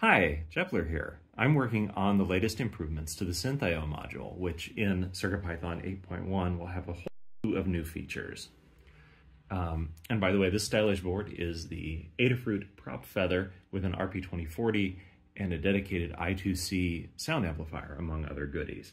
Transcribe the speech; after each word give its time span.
Hi, 0.00 0.44
Jepler 0.48 0.88
here. 0.88 1.18
I'm 1.36 1.56
working 1.56 1.90
on 1.96 2.18
the 2.18 2.24
latest 2.24 2.60
improvements 2.60 3.16
to 3.16 3.24
the 3.24 3.32
SynthIO 3.32 3.84
module, 3.84 4.38
which 4.38 4.68
in 4.76 5.10
CircuitPython 5.12 6.04
8.1 6.06 6.56
will 6.56 6.68
have 6.68 6.88
a 6.88 6.92
whole 6.92 7.08
slew 7.42 7.56
of 7.56 7.66
new 7.66 7.82
features. 7.82 8.50
Um, 9.50 9.94
and 10.08 10.20
by 10.20 10.30
the 10.30 10.38
way, 10.38 10.50
this 10.50 10.62
stylish 10.62 11.00
board 11.00 11.34
is 11.36 11.66
the 11.66 12.06
Adafruit 12.20 12.76
Prop 12.76 13.04
Feather 13.04 13.50
with 13.72 13.84
an 13.84 13.94
RP2040 13.94 14.98
and 15.36 15.52
a 15.52 15.58
dedicated 15.58 16.12
I2S 16.12 17.08
sound 17.16 17.44
amplifier, 17.44 17.96
among 17.98 18.24
other 18.24 18.46
goodies. 18.46 18.92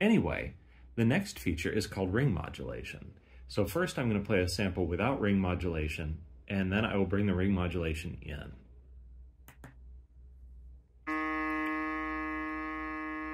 Anyway, 0.00 0.54
the 0.96 1.04
next 1.04 1.38
feature 1.38 1.70
is 1.70 1.86
called 1.86 2.12
ring 2.12 2.34
modulation. 2.34 3.12
So 3.46 3.66
first 3.66 4.00
I'm 4.00 4.10
going 4.10 4.20
to 4.20 4.26
play 4.26 4.40
a 4.40 4.48
sample 4.48 4.86
without 4.86 5.20
ring 5.20 5.38
modulation, 5.38 6.18
and 6.48 6.72
then 6.72 6.84
I 6.84 6.96
will 6.96 7.06
bring 7.06 7.26
the 7.26 7.34
ring 7.36 7.52
modulation 7.52 8.18
in. 8.20 8.50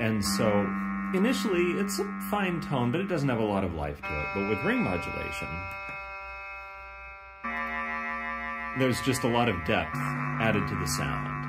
And 0.00 0.24
so 0.24 0.66
initially 1.14 1.72
it's 1.78 1.98
a 1.98 2.20
fine 2.30 2.60
tone, 2.60 2.91
but 2.91 3.00
it 3.00 3.08
doesn't 3.08 3.28
have 3.28 3.38
a 3.38 3.45
lot 3.45 3.64
of 3.64 3.74
life 3.74 4.00
to 4.00 4.08
it. 4.08 4.27
But 4.34 4.48
with 4.48 4.64
ring 4.64 4.82
modulation, 4.82 5.48
there's 8.78 9.00
just 9.02 9.24
a 9.24 9.28
lot 9.28 9.48
of 9.48 9.56
depth 9.66 9.94
added 10.41 10.66
to 10.68 10.74
the 10.77 10.86
sound 10.86 11.44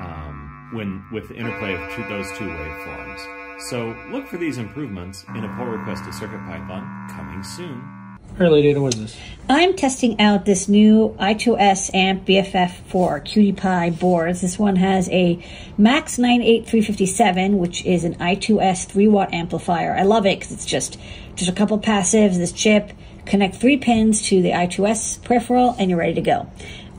um, 0.00 0.70
when 0.72 1.04
with 1.12 1.28
the 1.28 1.34
interplay 1.34 1.74
of 1.74 1.94
two, 1.94 2.02
those 2.08 2.30
two 2.38 2.46
waveforms. 2.46 3.60
So 3.68 3.96
look 4.10 4.26
for 4.26 4.36
these 4.36 4.58
improvements 4.58 5.24
in 5.34 5.44
a 5.44 5.56
pull 5.56 5.66
request 5.66 6.04
to 6.04 6.10
CircuitPython 6.10 7.10
coming 7.10 7.42
soon. 7.42 7.95
Lady 8.38 8.68
Ada, 8.68 8.82
what 8.82 8.94
is 8.94 9.00
this? 9.00 9.16
I'm 9.48 9.74
testing 9.74 10.20
out 10.20 10.44
this 10.44 10.68
new 10.68 11.16
I2S 11.18 11.94
amp 11.94 12.26
BFF 12.26 12.70
for 12.88 13.20
Py 13.20 13.90
boards. 13.90 14.42
This 14.42 14.58
one 14.58 14.76
has 14.76 15.08
a 15.08 15.42
Max 15.78 16.18
98357, 16.18 17.56
which 17.56 17.84
is 17.86 18.04
an 18.04 18.16
I2S 18.16 18.86
3 18.88 19.08
watt 19.08 19.32
amplifier. 19.32 19.96
I 19.96 20.02
love 20.02 20.26
it 20.26 20.38
because 20.38 20.52
it's 20.52 20.66
just, 20.66 20.98
just 21.34 21.50
a 21.50 21.54
couple 21.54 21.78
passives, 21.78 22.36
this 22.36 22.52
chip, 22.52 22.92
connect 23.24 23.54
three 23.54 23.78
pins 23.78 24.20
to 24.28 24.42
the 24.42 24.50
I2S 24.50 25.24
peripheral, 25.24 25.74
and 25.78 25.88
you're 25.88 25.98
ready 25.98 26.14
to 26.14 26.20
go. 26.20 26.50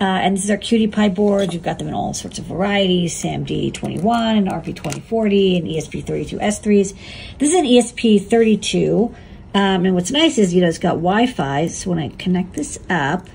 Uh, 0.02 0.05
and 0.05 0.38
this 0.38 0.43
is 0.43 0.49
our 0.49 0.58
Py 0.58 1.09
boards. 1.09 1.53
You've 1.53 1.63
got 1.63 1.77
them 1.77 1.88
in 1.88 1.93
all 1.93 2.15
sorts 2.15 2.39
of 2.39 2.45
varieties, 2.45 3.13
SAMD21, 3.21 4.49
RP2040, 4.49 5.58
and 5.58 5.67
ESP32S3s. 5.67 6.95
This 7.38 7.49
is 7.49 7.55
an 7.55 7.65
ESP32. 7.65 9.13
Um, 9.53 9.85
and 9.85 9.95
what's 9.95 10.11
nice 10.11 10.37
is, 10.37 10.53
you 10.53 10.61
know, 10.61 10.67
it's 10.67 10.77
got 10.77 10.93
Wi-Fi. 10.93 11.67
So 11.67 11.89
when 11.89 11.99
I 11.99 12.09
connect 12.09 12.53
this 12.53 12.79
up, 12.89 13.27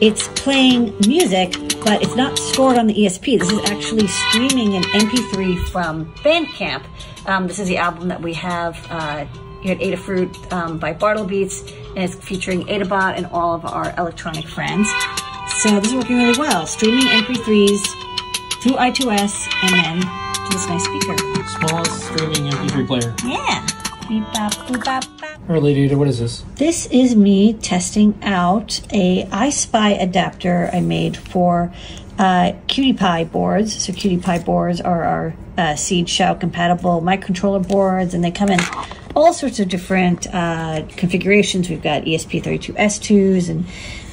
it's 0.00 0.28
playing 0.40 0.94
music, 1.06 1.52
but 1.84 2.02
it's 2.02 2.16
not 2.16 2.38
stored 2.38 2.78
on 2.78 2.86
the 2.86 2.94
ESP. 2.94 3.38
This 3.38 3.50
is 3.50 3.70
actually 3.70 4.06
streaming 4.06 4.74
an 4.74 4.82
MP3 4.82 5.68
from 5.68 6.12
Bandcamp. 6.16 6.84
Um, 7.26 7.46
this 7.46 7.58
is 7.58 7.68
the 7.68 7.78
album 7.78 8.08
that 8.08 8.20
we 8.20 8.34
have 8.34 8.78
uh, 8.90 9.24
here 9.62 9.74
at 9.74 9.80
Adafruit 9.80 10.52
um, 10.52 10.78
by 10.78 10.92
Bartlebeats, 10.92 11.72
and 11.94 12.04
it's 12.04 12.14
featuring 12.14 12.66
Adabot 12.66 13.16
and 13.16 13.26
all 13.26 13.54
of 13.54 13.64
our 13.64 13.94
electronic 13.98 14.46
friends. 14.46 14.88
So 15.62 15.80
this 15.80 15.88
is 15.88 15.94
working 15.94 16.18
really 16.18 16.38
well. 16.38 16.66
Streaming 16.66 17.06
MP3s 17.06 17.80
through 18.60 18.76
I2S 18.76 19.48
and 19.62 19.72
then 19.72 20.00
to 20.00 20.52
this 20.52 20.68
nice 20.68 20.84
speaker. 20.84 21.16
Smallest 21.46 22.04
streaming 22.04 22.50
MP3 22.52 22.86
player. 22.86 23.14
Yeah. 23.24 23.66
Beep, 24.08 24.22
bop, 24.32 24.52
boop, 24.52 24.84
bop, 24.84 25.04
bop. 25.20 25.62
Lady 25.62 25.82
Ada, 25.82 25.98
what 25.98 26.06
is 26.06 26.20
this? 26.20 26.44
This 26.54 26.86
is 26.86 27.16
me 27.16 27.54
testing 27.54 28.16
out 28.22 28.80
a 28.92 29.24
EYESPI 29.24 30.00
adapter 30.00 30.70
I 30.72 30.80
made 30.80 31.16
for 31.16 31.72
uh, 32.16 32.52
QT 32.68 32.98
Py 32.98 33.24
boards. 33.24 33.82
So 33.84 33.92
QT 33.92 34.24
Py 34.24 34.44
boards 34.44 34.80
are 34.80 35.02
our 35.02 35.34
uh, 35.58 35.74
Seeed 35.74 36.06
Xiao 36.06 36.38
compatible 36.38 37.00
microcontroller 37.00 37.66
boards, 37.66 38.14
and 38.14 38.22
they 38.22 38.30
come 38.30 38.50
in 38.50 38.60
all 39.16 39.32
sorts 39.32 39.58
of 39.58 39.68
different 39.68 40.26
uh, 40.32 40.84
configurations. 40.90 41.70
We've 41.70 41.82
got 41.82 42.02
ESP32S2s 42.02 43.48
and 43.48 43.64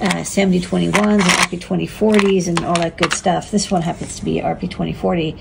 uh, 0.01 0.21
SAMD21s 0.21 0.95
and 0.95 1.21
RP2040s 1.21 2.47
and 2.47 2.63
all 2.63 2.75
that 2.75 2.97
good 2.97 3.11
stuff. 3.11 3.51
This 3.51 3.69
one 3.69 3.81
happens 3.81 4.17
to 4.19 4.25
be 4.25 4.35
RP2040. 4.35 5.37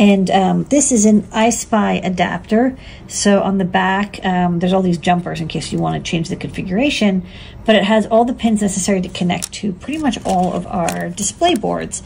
And 0.00 0.30
um, 0.32 0.64
this 0.64 0.90
is 0.90 1.06
an 1.06 1.22
EYESPI 1.22 2.04
adapter. 2.04 2.76
So 3.06 3.40
on 3.40 3.58
the 3.58 3.64
back, 3.64 4.18
um, 4.24 4.58
there's 4.58 4.72
all 4.72 4.82
these 4.82 4.98
jumpers 4.98 5.40
in 5.40 5.46
case 5.46 5.72
you 5.72 5.78
want 5.78 6.04
to 6.04 6.10
change 6.10 6.28
the 6.28 6.36
configuration, 6.36 7.24
but 7.64 7.76
it 7.76 7.84
has 7.84 8.06
all 8.06 8.24
the 8.24 8.34
pins 8.34 8.62
necessary 8.62 9.00
to 9.00 9.08
connect 9.08 9.52
to 9.52 9.72
pretty 9.74 10.00
much 10.00 10.18
all 10.26 10.52
of 10.52 10.66
our 10.66 11.10
display 11.10 11.54
boards. 11.54 12.02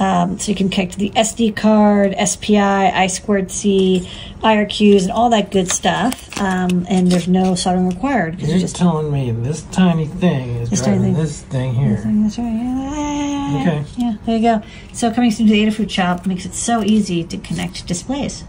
Um, 0.00 0.38
so 0.38 0.50
you 0.50 0.56
can 0.56 0.70
connect 0.70 0.92
to 0.92 0.98
the 0.98 1.10
SD 1.10 1.54
card, 1.54 2.14
SPI, 2.18 2.56
I 2.58 3.06
squared 3.06 3.50
C, 3.50 4.08
IRQs, 4.42 5.02
and 5.02 5.12
all 5.12 5.28
that 5.30 5.50
good 5.50 5.70
stuff. 5.70 6.40
Um, 6.40 6.86
and 6.88 7.12
there's 7.12 7.28
no 7.28 7.54
soldering 7.54 7.88
required 7.90 8.36
because 8.36 8.48
You're 8.48 8.58
just 8.60 8.76
telling 8.76 9.12
me 9.12 9.30
this 9.30 9.60
tiny 9.72 10.06
thing 10.06 10.56
is 10.56 10.70
This 10.70 10.80
driving 10.82 11.02
thing. 11.02 11.14
this 11.14 11.42
thing 11.42 11.74
here. 11.74 11.96
That's 12.02 12.38
right. 12.38 12.50
Yeah. 12.50 13.60
Okay. 13.60 13.84
Yeah, 13.98 14.14
there 14.24 14.36
you 14.38 14.42
go. 14.42 14.62
So 14.94 15.12
coming 15.12 15.30
soon 15.30 15.46
to 15.48 15.52
the 15.52 15.66
Adafruit 15.66 15.90
shop 15.90 16.24
makes 16.26 16.46
it 16.46 16.54
so 16.54 16.82
easy 16.82 17.22
to 17.24 17.36
connect 17.36 17.86
displays. 17.86 18.44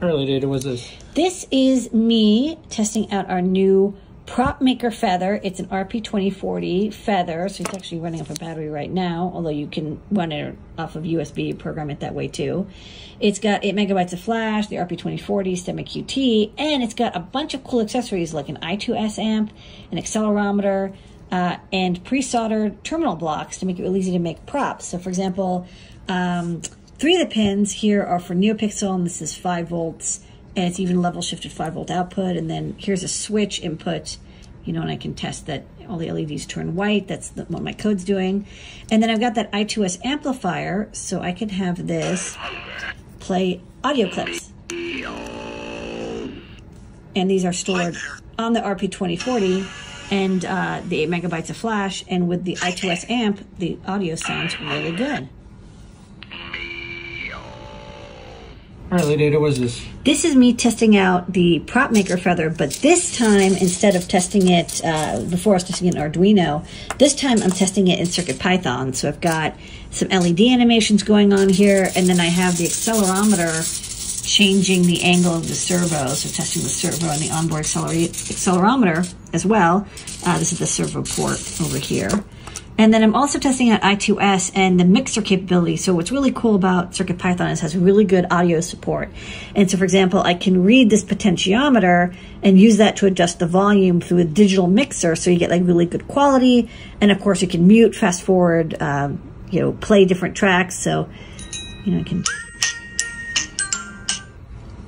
Lady 0.00 0.34
Ada, 0.34 0.46
what 0.48 0.58
is 0.58 0.64
this? 0.64 0.92
This 1.14 1.46
is 1.50 1.92
me 1.92 2.58
testing 2.70 3.10
out 3.10 3.28
our 3.28 3.40
new 3.42 3.96
Prop 4.26 4.60
Maker 4.60 4.90
Feather. 4.90 5.40
It's 5.42 5.60
an 5.60 5.66
RP2040 5.66 6.92
Feather, 6.92 7.48
so 7.48 7.62
it's 7.62 7.74
actually 7.74 8.00
running 8.00 8.20
off 8.20 8.28
a 8.28 8.34
battery 8.34 8.68
right 8.68 8.90
now, 8.90 9.30
although 9.32 9.50
you 9.50 9.68
can 9.68 10.00
run 10.10 10.32
it 10.32 10.58
off 10.76 10.96
of 10.96 11.04
USB, 11.04 11.56
program 11.56 11.90
it 11.90 12.00
that 12.00 12.12
way 12.12 12.26
too. 12.26 12.66
It's 13.20 13.38
got 13.38 13.64
8 13.64 13.74
megabytes 13.76 14.12
of 14.12 14.20
flash, 14.20 14.66
the 14.66 14.76
RP2040, 14.76 15.52
STEMMA 15.52 15.86
QT, 15.86 16.52
and 16.58 16.82
it's 16.82 16.92
got 16.92 17.16
a 17.16 17.20
bunch 17.20 17.54
of 17.54 17.62
cool 17.62 17.80
accessories 17.80 18.34
like 18.34 18.48
an 18.48 18.58
I2S 18.60 19.18
amp, 19.18 19.52
an 19.92 19.98
accelerometer, 19.98 20.94
uh, 21.30 21.56
and 21.72 22.04
pre-soldered 22.04 22.82
terminal 22.84 23.14
blocks 23.14 23.58
to 23.58 23.66
make 23.66 23.78
it 23.78 23.82
really 23.82 24.00
easy 24.00 24.12
to 24.12 24.18
make 24.18 24.44
props. 24.44 24.86
So 24.86 24.98
for 24.98 25.08
example, 25.08 25.66
um, 26.08 26.62
three 26.98 27.14
of 27.14 27.26
the 27.26 27.32
pins 27.32 27.72
here 27.72 28.02
are 28.02 28.18
for 28.18 28.34
NeoPixel, 28.34 28.92
and 28.92 29.06
this 29.06 29.22
is 29.22 29.36
5 29.36 29.68
volts, 29.68 30.20
and 30.56 30.64
it's 30.64 30.80
even 30.80 31.02
level 31.02 31.20
shifted 31.20 31.52
5 31.52 31.74
volt 31.74 31.90
output. 31.90 32.36
And 32.36 32.50
then 32.50 32.74
here's 32.78 33.02
a 33.02 33.08
switch 33.08 33.60
input, 33.60 34.16
you 34.64 34.72
know, 34.72 34.80
and 34.80 34.90
I 34.90 34.96
can 34.96 35.14
test 35.14 35.46
that 35.46 35.64
all 35.88 35.98
the 35.98 36.10
LEDs 36.10 36.46
turn 36.46 36.74
white. 36.74 37.06
That's 37.06 37.28
the, 37.28 37.44
what 37.44 37.62
my 37.62 37.72
code's 37.72 38.04
doing. 38.04 38.46
And 38.90 39.02
then 39.02 39.10
I've 39.10 39.20
got 39.20 39.34
that 39.34 39.52
I2S 39.52 40.04
amplifier, 40.04 40.88
so 40.92 41.20
I 41.20 41.32
can 41.32 41.50
have 41.50 41.86
this 41.86 42.36
play 43.20 43.60
audio 43.84 44.10
clips. 44.10 44.50
And 47.14 47.30
these 47.30 47.44
are 47.44 47.52
stored 47.52 47.96
on 48.38 48.52
the 48.52 48.60
RP2040 48.60 49.66
and 50.10 50.44
uh, 50.44 50.82
the 50.86 51.02
8 51.02 51.10
megabytes 51.10 51.50
of 51.50 51.56
flash. 51.56 52.04
And 52.08 52.28
with 52.28 52.44
the 52.44 52.56
I2S 52.56 53.10
amp, 53.10 53.46
the 53.58 53.78
audio 53.86 54.14
sounds 54.14 54.58
really 54.60 54.92
good. 54.92 55.28
Lady 58.90 59.24
Ada, 59.24 59.40
what 59.40 59.50
is 59.50 59.60
this? 59.60 59.86
This 60.04 60.24
is 60.24 60.36
me 60.36 60.54
testing 60.54 60.96
out 60.96 61.32
the 61.32 61.58
prop 61.60 61.90
maker 61.90 62.16
feather, 62.16 62.50
but 62.50 62.70
this 62.74 63.16
time 63.18 63.52
instead 63.54 63.96
of 63.96 64.06
testing 64.06 64.48
it 64.48 64.80
uh, 64.84 65.20
before 65.28 65.54
I 65.54 65.56
was 65.56 65.64
testing 65.64 65.88
it 65.88 65.96
in 65.96 66.00
Arduino, 66.00 66.64
this 66.98 67.14
time 67.14 67.42
I'm 67.42 67.50
testing 67.50 67.88
it 67.88 67.98
in 67.98 68.06
CircuitPython. 68.06 68.94
So 68.94 69.08
I've 69.08 69.20
got 69.20 69.56
some 69.90 70.08
LED 70.08 70.40
animations 70.40 71.02
going 71.02 71.32
on 71.32 71.48
here, 71.48 71.88
and 71.96 72.06
then 72.06 72.20
I 72.20 72.26
have 72.26 72.58
the 72.58 72.64
accelerometer 72.64 73.84
changing 74.24 74.82
the 74.82 75.02
angle 75.02 75.34
of 75.34 75.48
the 75.48 75.54
servo. 75.54 76.08
So 76.08 76.28
testing 76.28 76.62
the 76.62 76.68
servo 76.68 77.10
and 77.10 77.20
the 77.20 77.30
onboard 77.30 77.64
acceler- 77.64 78.08
accelerometer 78.08 79.12
as 79.32 79.44
well. 79.44 79.86
Uh, 80.24 80.38
this 80.38 80.52
is 80.52 80.60
the 80.60 80.66
servo 80.66 81.02
port 81.02 81.40
over 81.60 81.78
here. 81.78 82.10
And 82.78 82.92
then 82.92 83.02
I'm 83.02 83.14
also 83.14 83.38
testing 83.38 83.70
out 83.70 83.80
I2S 83.80 84.52
and 84.54 84.78
the 84.78 84.84
mixer 84.84 85.22
capability. 85.22 85.76
So 85.76 85.94
what's 85.94 86.12
really 86.12 86.32
cool 86.32 86.54
about 86.54 86.92
CircuitPython 86.92 87.52
is 87.52 87.60
it 87.60 87.62
has 87.62 87.76
really 87.76 88.04
good 88.04 88.26
audio 88.30 88.60
support. 88.60 89.10
And 89.54 89.70
so 89.70 89.78
for 89.78 89.84
example, 89.84 90.20
I 90.20 90.34
can 90.34 90.62
read 90.62 90.90
this 90.90 91.02
potentiometer 91.02 92.14
and 92.42 92.60
use 92.60 92.76
that 92.76 92.96
to 92.96 93.06
adjust 93.06 93.38
the 93.38 93.46
volume 93.46 94.00
through 94.00 94.18
a 94.18 94.24
digital 94.24 94.66
mixer 94.66 95.16
so 95.16 95.30
you 95.30 95.38
get 95.38 95.50
like 95.50 95.62
really 95.64 95.86
good 95.86 96.06
quality. 96.06 96.68
And 97.00 97.10
of 97.10 97.20
course 97.20 97.40
you 97.40 97.48
can 97.48 97.66
mute, 97.66 97.94
fast 97.94 98.22
forward, 98.22 98.80
um, 98.80 99.22
you 99.50 99.60
know, 99.60 99.72
play 99.72 100.04
different 100.04 100.36
tracks. 100.36 100.78
So, 100.78 101.08
you 101.84 101.92
know, 101.92 102.00
I 102.00 102.02
can 102.02 102.24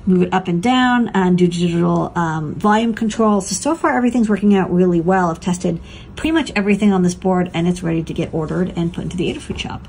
move 0.09 0.23
it 0.23 0.33
up 0.33 0.47
and 0.47 0.61
down 0.61 1.09
and 1.13 1.37
do 1.37 1.47
digital 1.47 2.11
um, 2.15 2.55
volume 2.55 2.93
control. 2.93 3.41
So, 3.41 3.55
so 3.55 3.75
far 3.75 3.95
everything's 3.95 4.29
working 4.29 4.55
out 4.55 4.71
really 4.73 5.01
well. 5.01 5.29
I've 5.29 5.39
tested 5.39 5.79
pretty 6.15 6.31
much 6.31 6.51
everything 6.55 6.91
on 6.91 7.03
this 7.03 7.15
board 7.15 7.51
and 7.53 7.67
it's 7.67 7.83
ready 7.83 8.03
to 8.03 8.13
get 8.13 8.33
ordered 8.33 8.73
and 8.75 8.93
put 8.93 9.03
into 9.05 9.17
the 9.17 9.33
Adafruit 9.33 9.59
shop. 9.59 9.87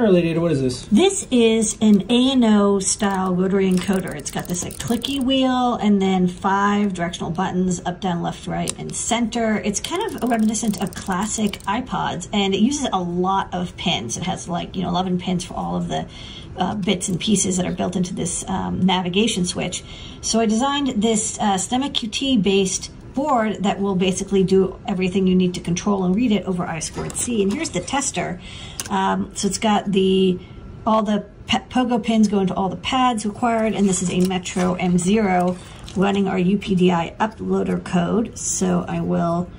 All 0.00 0.06
right, 0.06 0.14
Lady 0.14 0.30
Ada, 0.30 0.40
what 0.40 0.50
is 0.50 0.62
this? 0.62 0.86
This 0.86 1.26
is 1.30 1.76
an 1.82 2.10
ANO 2.10 2.78
style 2.78 3.36
rotary 3.36 3.70
encoder. 3.70 4.14
It's 4.14 4.30
got 4.30 4.46
this 4.46 4.64
like 4.64 4.78
clicky 4.78 5.22
wheel 5.22 5.74
and 5.74 6.00
then 6.00 6.26
five 6.26 6.94
directional 6.94 7.30
buttons 7.30 7.82
up, 7.84 8.00
down, 8.00 8.22
left, 8.22 8.46
right, 8.46 8.72
and 8.78 8.96
center. 8.96 9.58
It's 9.58 9.78
kind 9.78 10.02
of 10.02 10.30
reminiscent 10.30 10.82
of 10.82 10.94
classic 10.94 11.58
iPods 11.64 12.30
and 12.32 12.54
it 12.54 12.60
uses 12.60 12.88
a 12.90 12.98
lot 12.98 13.52
of 13.52 13.76
pins. 13.76 14.16
It 14.16 14.22
has 14.22 14.48
like, 14.48 14.74
you 14.74 14.84
know, 14.84 14.88
11 14.88 15.18
pins 15.18 15.44
for 15.44 15.52
all 15.52 15.76
of 15.76 15.88
the 15.88 16.08
uh, 16.56 16.74
bits 16.74 17.08
and 17.08 17.18
pieces 17.18 17.56
that 17.56 17.66
are 17.66 17.72
built 17.72 17.96
into 17.96 18.14
this 18.14 18.44
um, 18.48 18.84
navigation 18.84 19.44
switch. 19.44 19.82
So 20.20 20.40
I 20.40 20.46
designed 20.46 21.02
this 21.02 21.38
uh, 21.38 21.54
STEMMA 21.54 21.90
QT 21.92 22.42
based 22.42 22.90
board 23.14 23.62
that 23.64 23.80
will 23.80 23.96
basically 23.96 24.44
do 24.44 24.78
everything 24.86 25.26
you 25.26 25.34
need 25.34 25.54
to 25.54 25.60
control 25.60 26.04
and 26.04 26.14
read 26.14 26.32
it 26.32 26.44
over 26.44 26.64
I 26.64 26.78
squared 26.78 27.16
C. 27.16 27.42
And 27.42 27.52
here's 27.52 27.70
the 27.70 27.80
tester. 27.80 28.40
Um, 28.88 29.34
so 29.34 29.48
it's 29.48 29.58
got 29.58 29.92
the 29.92 30.38
all 30.86 31.02
the 31.02 31.26
pogo 31.48 32.02
pins 32.02 32.28
go 32.28 32.40
into 32.40 32.54
all 32.54 32.68
the 32.68 32.76
pads 32.76 33.26
required, 33.26 33.74
and 33.74 33.88
this 33.88 34.02
is 34.02 34.10
a 34.10 34.20
Metro 34.26 34.76
M0 34.76 35.58
running 35.96 36.28
our 36.28 36.36
UPDI 36.36 37.16
uploader 37.16 37.84
code. 37.84 38.38
So 38.38 38.84
I 38.86 39.00
will 39.00 39.50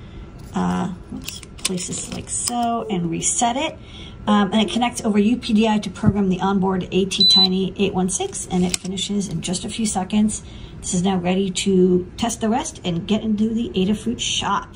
uh, 0.54 0.92
oops, 1.14 1.40
place 1.58 1.86
this 1.88 2.12
like 2.12 2.28
so 2.28 2.86
and 2.90 3.10
reset 3.10 3.56
it. 3.56 3.78
Um, 4.26 4.52
and 4.52 4.62
it 4.62 4.72
connects 4.72 5.04
over 5.04 5.18
UPDI 5.18 5.82
to 5.82 5.90
program 5.90 6.28
the 6.28 6.40
onboard 6.40 6.82
ATtiny 6.92 7.72
816, 7.76 8.52
and 8.52 8.64
it 8.64 8.76
finishes 8.76 9.28
in 9.28 9.40
just 9.40 9.64
a 9.64 9.68
few 9.68 9.84
seconds. 9.84 10.44
This 10.80 10.94
is 10.94 11.02
now 11.02 11.16
ready 11.16 11.50
to 11.50 12.10
test 12.16 12.40
the 12.40 12.48
rest 12.48 12.80
and 12.84 13.06
get 13.06 13.22
into 13.22 13.52
the 13.52 13.70
Adafruit 13.70 14.20
shop. 14.20 14.68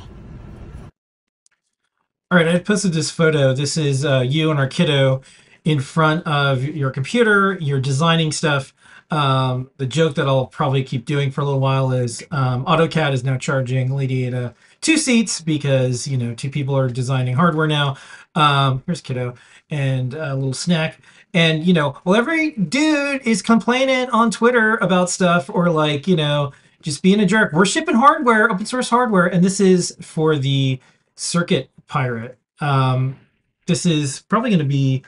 All 2.28 2.38
right, 2.38 2.48
I 2.48 2.58
posted 2.58 2.92
this 2.92 3.10
photo. 3.12 3.54
This 3.54 3.76
is 3.76 4.04
uh, 4.04 4.24
you 4.26 4.50
and 4.50 4.58
our 4.58 4.66
kiddo 4.66 5.22
in 5.64 5.80
front 5.80 6.26
of 6.26 6.64
your 6.64 6.90
computer. 6.90 7.56
You're 7.60 7.80
designing 7.80 8.32
stuff. 8.32 8.74
Um, 9.12 9.70
the 9.76 9.86
joke 9.86 10.16
that 10.16 10.26
I'll 10.26 10.46
probably 10.46 10.82
keep 10.82 11.04
doing 11.04 11.30
for 11.30 11.40
a 11.40 11.44
little 11.44 11.60
while 11.60 11.92
is 11.92 12.24
um, 12.32 12.64
AutoCAD 12.64 13.12
is 13.12 13.22
now 13.22 13.36
charging 13.36 13.94
Lady 13.94 14.26
Ada 14.26 14.56
two 14.80 14.96
seats 14.96 15.40
because 15.40 16.06
you 16.06 16.16
know 16.16 16.34
two 16.34 16.50
people 16.50 16.76
are 16.76 16.88
designing 16.88 17.34
hardware 17.34 17.66
now. 17.66 17.96
Um, 18.36 18.82
here's 18.86 19.00
kiddo 19.00 19.34
and 19.70 20.14
a 20.14 20.34
little 20.34 20.54
snack. 20.54 21.00
And 21.34 21.64
you 21.64 21.74
know, 21.74 21.98
well, 22.04 22.14
every 22.14 22.52
dude 22.52 23.26
is 23.26 23.42
complaining 23.42 24.08
on 24.10 24.30
Twitter 24.30 24.76
about 24.76 25.10
stuff 25.10 25.50
or 25.50 25.70
like 25.70 26.06
you 26.06 26.16
know 26.16 26.52
just 26.82 27.02
being 27.02 27.20
a 27.20 27.26
jerk. 27.26 27.52
We're 27.52 27.66
shipping 27.66 27.96
hardware, 27.96 28.50
open 28.50 28.66
source 28.66 28.88
hardware, 28.88 29.26
and 29.26 29.42
this 29.42 29.58
is 29.58 29.96
for 30.00 30.36
the 30.36 30.78
Circuit 31.16 31.70
Pirate. 31.88 32.38
Um, 32.60 33.18
this 33.66 33.84
is 33.84 34.20
probably 34.20 34.50
going 34.50 34.60
to 34.60 34.64
be 34.64 35.02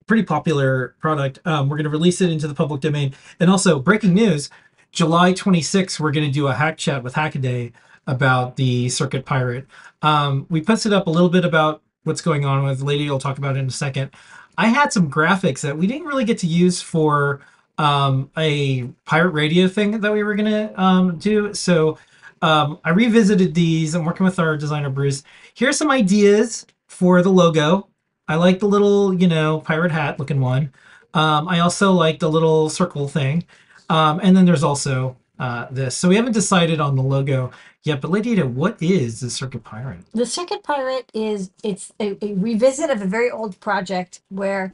a 0.00 0.04
pretty 0.04 0.22
popular 0.22 0.94
product. 1.00 1.40
Um, 1.44 1.68
we're 1.68 1.76
going 1.76 1.84
to 1.84 1.90
release 1.90 2.20
it 2.20 2.30
into 2.30 2.48
the 2.48 2.54
public 2.54 2.80
domain. 2.80 3.14
And 3.38 3.50
also, 3.50 3.78
breaking 3.78 4.14
news 4.14 4.50
July 4.90 5.32
26th, 5.32 6.00
we're 6.00 6.12
going 6.12 6.26
to 6.26 6.32
do 6.32 6.48
a 6.48 6.54
hack 6.54 6.78
chat 6.78 7.02
with 7.02 7.14
Hackaday 7.14 7.72
about 8.06 8.56
the 8.56 8.88
Circuit 8.88 9.24
Pirate. 9.24 9.66
Um, 10.00 10.46
we 10.50 10.60
posted 10.62 10.92
up 10.92 11.06
a 11.06 11.10
little 11.10 11.28
bit 11.28 11.44
about 11.44 11.82
what's 12.04 12.20
going 12.20 12.44
on 12.44 12.64
with 12.64 12.82
Lady. 12.82 13.08
I'll 13.08 13.18
talk 13.18 13.38
about 13.38 13.56
it 13.56 13.60
in 13.60 13.66
a 13.66 13.70
second. 13.70 14.10
I 14.58 14.68
had 14.68 14.92
some 14.92 15.10
graphics 15.10 15.60
that 15.62 15.76
we 15.76 15.86
didn't 15.86 16.06
really 16.06 16.24
get 16.24 16.38
to 16.38 16.46
use 16.46 16.82
for 16.82 17.40
um, 17.78 18.30
a 18.36 18.84
pirate 19.04 19.30
radio 19.30 19.68
thing 19.68 20.00
that 20.00 20.12
we 20.12 20.22
were 20.22 20.36
to 20.36 20.80
um, 20.80 21.18
do. 21.18 21.54
So 21.54 21.98
um, 22.42 22.78
I 22.84 22.90
revisited 22.90 23.54
these. 23.54 23.94
I'm 23.94 24.04
working 24.04 24.24
with 24.24 24.38
our 24.38 24.56
designer, 24.56 24.90
Bruce. 24.90 25.22
Here's 25.54 25.76
some 25.76 25.90
ideas 25.90 26.66
for 26.88 27.22
the 27.22 27.30
logo. 27.30 27.88
I 28.28 28.36
like 28.36 28.58
the 28.60 28.66
little, 28.66 29.14
you 29.14 29.26
know, 29.26 29.60
pirate 29.60 29.92
hat 29.92 30.18
looking 30.18 30.40
one. 30.40 30.72
Um, 31.14 31.48
I 31.48 31.60
also 31.60 31.92
like 31.92 32.18
the 32.18 32.30
little 32.30 32.68
circle 32.68 33.08
thing. 33.08 33.44
Um, 33.88 34.20
and 34.22 34.36
then 34.36 34.44
there's 34.44 34.62
also 34.62 35.16
uh, 35.38 35.66
this. 35.70 35.96
So 35.96 36.08
we 36.08 36.16
haven't 36.16 36.32
decided 36.32 36.80
on 36.80 36.96
the 36.96 37.02
logo 37.02 37.50
yet. 37.84 38.00
But 38.00 38.10
Lady 38.10 38.40
what 38.42 38.80
is 38.82 39.20
the 39.20 39.30
Circuit 39.30 39.64
Pirate? 39.64 40.00
The 40.12 40.26
Circuit 40.26 40.62
Pirate 40.62 41.10
is 41.14 41.50
it's 41.62 41.92
a, 42.00 42.16
a 42.24 42.34
revisit 42.34 42.90
of 42.90 43.02
a 43.02 43.06
very 43.06 43.30
old 43.30 43.58
project 43.60 44.20
where 44.28 44.72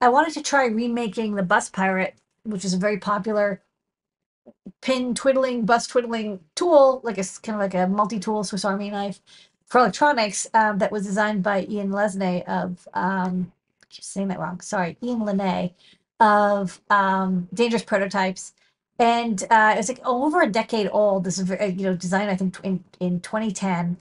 I 0.00 0.08
wanted 0.08 0.34
to 0.34 0.42
try 0.42 0.66
remaking 0.66 1.34
the 1.34 1.42
Bus 1.42 1.70
Pirate, 1.70 2.14
which 2.44 2.64
is 2.64 2.74
a 2.74 2.78
very 2.78 2.98
popular 2.98 3.62
pin 4.80 5.14
twiddling, 5.14 5.64
bus 5.64 5.86
twiddling 5.86 6.40
tool, 6.54 7.00
like 7.04 7.18
a 7.18 7.24
kind 7.42 7.56
of 7.56 7.60
like 7.60 7.74
a 7.74 7.86
multi-tool 7.86 8.44
Swiss 8.44 8.64
Army 8.64 8.90
knife 8.90 9.20
for 9.66 9.80
electronics 9.80 10.46
um, 10.54 10.78
that 10.78 10.90
was 10.90 11.04
designed 11.04 11.42
by 11.42 11.66
Ian 11.68 11.90
Lesney 11.90 12.44
of 12.44 12.88
um, 12.94 13.52
I 13.82 13.86
keep 13.90 14.04
saying 14.04 14.28
that 14.28 14.38
wrong. 14.38 14.60
Sorry, 14.60 14.96
Ian 15.02 15.20
Lenné 15.20 15.72
of 16.20 16.80
um, 16.90 17.48
Dangerous 17.54 17.82
Prototypes, 17.82 18.54
and 18.98 19.42
uh, 19.50 19.72
it 19.74 19.78
was 19.78 19.88
like 19.88 20.00
over 20.06 20.42
a 20.42 20.48
decade 20.50 20.88
old. 20.92 21.24
This 21.24 21.38
is 21.38 21.50
you 21.50 21.84
know 21.84 21.96
designed 21.96 22.30
I 22.30 22.36
think 22.36 22.58
in 22.64 22.84
in 23.00 23.20
2010 23.20 23.98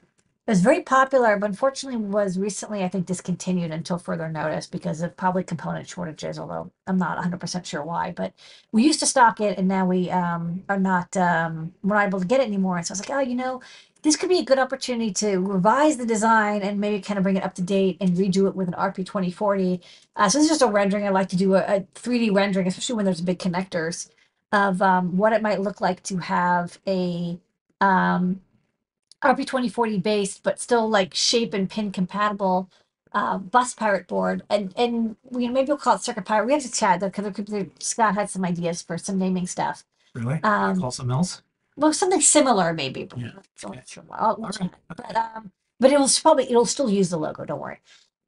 it 0.48 0.52
was 0.52 0.62
very 0.62 0.82
popular, 0.82 1.38
but 1.38 1.50
unfortunately 1.50 2.00
was 2.00 2.40
recently, 2.40 2.82
I 2.82 2.88
think, 2.88 3.06
discontinued 3.06 3.72
until 3.72 3.98
further 3.98 4.30
notice 4.30 4.66
because 4.66 5.02
of 5.02 5.18
probably 5.18 5.44
component 5.44 5.90
shortages, 5.90 6.40
although 6.40 6.72
I'm 6.88 6.98
not 6.98 7.18
100% 7.18 7.66
sure 7.66 7.84
why. 7.84 8.14
But 8.14 8.34
we 8.72 8.84
used 8.84 9.02
to 9.02 9.06
stock 9.06 9.42
it 9.42 9.58
and 9.58 9.68
now 9.68 9.86
we 9.86 10.10
um, 10.10 10.64
are 10.70 10.80
not, 10.80 11.18
um, 11.18 11.74
we're 11.84 11.96
not 11.98 12.08
able 12.08 12.22
to 12.22 12.26
get 12.26 12.40
it 12.40 12.48
anymore. 12.48 12.78
And 12.78 12.88
so 12.88 12.94
I 12.94 12.96
was 12.96 13.10
like, 13.10 13.10
oh, 13.12 13.20
you 13.20 13.36
know, 13.36 13.62
this 14.04 14.16
could 14.16 14.30
be 14.30 14.40
a 14.40 14.44
good 14.46 14.58
opportunity 14.58 15.12
to 15.16 15.38
revise 15.40 15.98
the 15.98 16.06
design 16.06 16.62
and 16.62 16.80
maybe 16.80 17.02
kind 17.02 17.18
of 17.18 17.24
bring 17.24 17.36
it 17.36 17.44
up 17.44 17.56
to 17.56 17.62
date 17.62 17.98
and 18.00 18.12
redo 18.12 18.48
it 18.48 18.56
with 18.56 18.70
an 18.70 18.74
RP2040. 18.76 19.82
Uh, 20.16 20.30
so 20.30 20.38
this 20.38 20.46
is 20.46 20.52
just 20.52 20.62
a 20.62 20.68
rendering. 20.68 21.06
I 21.06 21.10
like 21.10 21.28
to 21.30 21.36
do 21.36 21.56
a, 21.56 21.60
a 21.60 21.82
3D 21.96 22.34
rendering, 22.34 22.68
especially 22.68 22.96
when 22.96 23.04
there's 23.04 23.20
big 23.20 23.40
connectors 23.40 24.10
of 24.52 24.82
um, 24.82 25.18
what 25.18 25.34
it 25.34 25.42
might 25.42 25.62
look 25.62 25.82
like 25.82 26.04
to 26.04 26.18
have 26.18 26.80
a 26.88 27.40
um, 27.82 28.42
RP2040 29.24 30.02
based, 30.02 30.44
but 30.44 30.60
still 30.60 30.90
like 30.90 31.14
shape 31.14 31.54
and 31.54 31.70
pin 31.70 31.92
compatible 31.92 32.70
uh, 33.14 33.38
bus 33.38 33.74
pirate 33.74 34.08
board. 34.08 34.44
And 34.50 34.74
and 34.78 35.16
we 35.24 35.48
maybe 35.48 35.68
we'll 35.68 35.78
call 35.78 35.96
it 35.96 36.02
circuit 36.02 36.26
pirate. 36.26 36.46
We 36.46 36.54
have 36.54 36.62
to 36.64 36.72
chat 36.72 37.00
though 37.00 37.10
because 37.10 37.66
Scott 37.80 38.16
had 38.16 38.30
some 38.30 38.46
ideas 38.46 38.82
for 38.82 38.98
some 38.98 39.18
naming 39.18 39.48
stuff. 39.48 39.84
Really? 40.14 40.40
Um, 40.44 40.80
Call 40.80 40.92
something 40.92 41.16
else? 41.16 41.42
Well, 41.76 41.94
something 41.94 42.22
similar 42.22 42.74
maybe. 42.74 43.06
But 43.06 43.20
Yeah, 43.20 43.32
so 43.56 43.70
okay. 43.70 43.82
sure. 43.88 44.04
I'll, 44.12 44.38
we'll 44.38 44.50
right. 44.50 44.72
But 44.88 45.16
um, 45.16 45.52
but 45.80 45.92
it 45.92 46.00
will 46.00 46.10
probably 46.22 46.46
it'll 46.46 46.66
still 46.66 46.90
use 46.90 47.10
the 47.10 47.18
logo. 47.18 47.46
Don't 47.46 47.60
worry. 47.60 47.80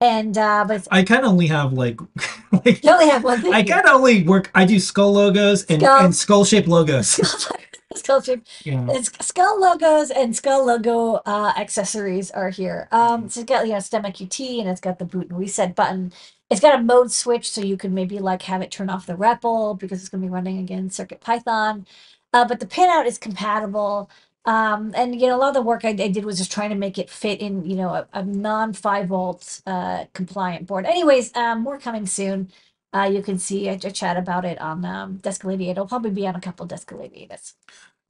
And 0.01 0.37
uh, 0.37 0.63
but 0.65 0.87
I 0.91 1.03
kind 1.03 1.25
of 1.25 1.31
only 1.31 1.47
have 1.47 1.73
like, 1.73 1.99
like 2.51 2.83
you 2.83 2.89
only 2.89 3.09
have 3.09 3.23
one 3.23 3.41
thing. 3.41 3.53
I 3.53 3.63
kind 3.63 3.85
of 3.85 3.95
only 3.95 4.23
work. 4.23 4.49
I 4.55 4.65
do 4.65 4.79
skull 4.79 5.11
logos 5.13 5.65
and 5.65 5.81
Skull. 5.81 6.05
and 6.05 6.15
skull 6.15 6.45
shaped 6.45 6.69
logos. 6.69 7.07
skull 7.95 8.21
shape. 8.21 8.45
Yeah. 8.63 8.87
It's 8.91 9.11
skull 9.25 9.59
logos 9.59 10.09
and 10.09 10.33
skull 10.33 10.65
logo 10.65 11.15
uh, 11.25 11.51
accessories 11.57 12.31
are 12.31 12.49
here. 12.49 12.87
Um, 12.93 13.27
so 13.27 13.41
it's 13.41 13.49
got 13.49 13.65
you 13.67 13.73
know 13.73 13.79
STEMMA 13.79 14.13
QT 14.15 14.61
and 14.61 14.69
it's 14.69 14.79
got 14.79 14.99
the 14.99 15.05
boot 15.05 15.29
and 15.29 15.37
reset 15.37 15.75
button. 15.75 16.13
It's 16.49 16.61
got 16.61 16.79
a 16.79 16.81
mode 16.81 17.11
switch, 17.11 17.51
so 17.51 17.61
you 17.61 17.75
can 17.75 17.93
maybe 17.93 18.19
like 18.19 18.43
have 18.43 18.61
it 18.61 18.71
turn 18.71 18.89
off 18.89 19.05
the 19.05 19.15
REPL 19.15 19.77
because 19.77 19.99
it's 19.99 20.09
going 20.09 20.21
to 20.21 20.27
be 20.27 20.31
running 20.31 20.59
again 20.59 20.89
Circuit 20.89 21.19
Python. 21.19 21.85
Uh, 22.31 22.47
but 22.47 22.59
the 22.61 22.65
pinout 22.65 23.05
is 23.05 23.17
compatible. 23.17 24.09
Um, 24.45 24.93
and 24.95 25.19
you 25.19 25.27
know, 25.27 25.35
a 25.35 25.39
lot 25.39 25.49
of 25.49 25.53
the 25.53 25.61
work 25.61 25.85
I, 25.85 25.89
I 25.89 26.07
did 26.07 26.25
was 26.25 26.37
just 26.37 26.51
trying 26.51 26.69
to 26.69 26.75
make 26.75 26.97
it 26.97 27.09
fit 27.09 27.41
in, 27.41 27.65
you 27.65 27.75
know, 27.75 27.89
a, 27.89 28.07
a 28.13 28.23
non 28.23 28.73
five 28.73 29.07
volt 29.07 29.61
uh, 29.65 30.05
compliant 30.13 30.65
board. 30.67 30.85
Anyways, 30.85 31.35
um, 31.35 31.61
more 31.61 31.77
coming 31.77 32.05
soon. 32.05 32.51
Uh, 32.91 33.09
you 33.11 33.21
can 33.21 33.37
see 33.37 33.67
a, 33.67 33.73
a 33.73 33.91
chat 33.91 34.17
about 34.17 34.45
it 34.45 34.59
on 34.59 34.83
um, 34.83 35.17
Desk 35.17 35.43
of 35.43 35.49
Ladyada. 35.51 35.71
It'll 35.71 35.87
probably 35.87 36.11
be 36.11 36.25
on 36.25 36.35
a 36.35 36.41
couple 36.41 36.65
Desk 36.65 36.91
of 36.91 36.97
Ladyadas. 36.99 37.53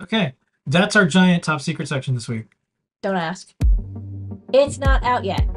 Okay, 0.02 0.36
that's 0.66 0.96
our 0.96 1.06
giant 1.06 1.44
top 1.44 1.62
secret 1.62 1.88
section 1.88 2.14
this 2.16 2.30
week. 2.30 2.46
Don't 3.02 3.18
ask. 3.18 3.54
It's 4.54 4.78
not 4.78 5.04
out 5.04 5.26
yet. 5.26 5.48